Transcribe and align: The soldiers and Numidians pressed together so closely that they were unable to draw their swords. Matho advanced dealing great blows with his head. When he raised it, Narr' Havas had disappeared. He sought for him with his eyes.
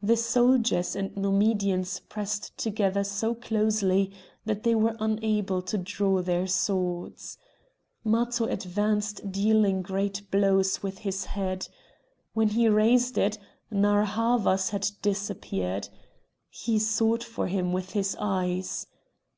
The 0.00 0.16
soldiers 0.16 0.96
and 0.96 1.14
Numidians 1.14 2.00
pressed 2.00 2.56
together 2.56 3.04
so 3.04 3.34
closely 3.34 4.10
that 4.46 4.62
they 4.62 4.74
were 4.74 4.96
unable 4.98 5.60
to 5.60 5.76
draw 5.76 6.22
their 6.22 6.46
swords. 6.46 7.36
Matho 8.02 8.46
advanced 8.46 9.30
dealing 9.30 9.82
great 9.82 10.22
blows 10.30 10.82
with 10.82 11.00
his 11.00 11.26
head. 11.26 11.68
When 12.32 12.48
he 12.48 12.66
raised 12.70 13.18
it, 13.18 13.36
Narr' 13.70 14.06
Havas 14.06 14.70
had 14.70 14.88
disappeared. 15.02 15.90
He 16.48 16.78
sought 16.78 17.22
for 17.22 17.46
him 17.46 17.74
with 17.74 17.90
his 17.90 18.16
eyes. 18.18 18.86